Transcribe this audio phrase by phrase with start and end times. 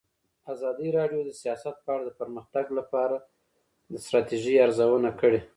[0.53, 3.15] ازادي راډیو د سیاست په اړه د پرمختګ لپاره
[3.91, 5.39] د ستراتیژۍ ارزونه کړې.